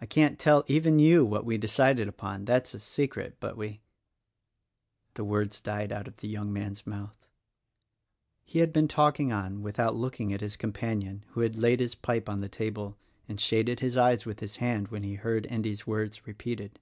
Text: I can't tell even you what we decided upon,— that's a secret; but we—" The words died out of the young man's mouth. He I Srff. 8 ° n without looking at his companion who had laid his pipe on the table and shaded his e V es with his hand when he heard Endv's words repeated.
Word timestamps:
I 0.00 0.06
can't 0.06 0.38
tell 0.38 0.62
even 0.68 1.00
you 1.00 1.24
what 1.26 1.44
we 1.44 1.58
decided 1.58 2.06
upon,— 2.06 2.44
that's 2.44 2.72
a 2.72 2.78
secret; 2.78 3.38
but 3.40 3.56
we—" 3.56 3.80
The 5.14 5.24
words 5.24 5.60
died 5.60 5.90
out 5.90 6.06
of 6.06 6.18
the 6.18 6.28
young 6.28 6.52
man's 6.52 6.86
mouth. 6.86 7.26
He 8.44 8.62
I 8.62 8.62
Srff. 8.62 8.68
8 9.08 9.28
° 9.30 9.44
n 9.44 9.62
without 9.62 9.96
looking 9.96 10.32
at 10.32 10.40
his 10.40 10.56
companion 10.56 11.24
who 11.30 11.40
had 11.40 11.56
laid 11.58 11.80
his 11.80 11.96
pipe 11.96 12.28
on 12.28 12.42
the 12.42 12.48
table 12.48 12.96
and 13.28 13.40
shaded 13.40 13.80
his 13.80 13.94
e 13.96 14.00
V 14.00 14.12
es 14.12 14.24
with 14.24 14.38
his 14.38 14.58
hand 14.58 14.86
when 14.86 15.02
he 15.02 15.14
heard 15.14 15.48
Endv's 15.50 15.84
words 15.84 16.28
repeated. 16.28 16.78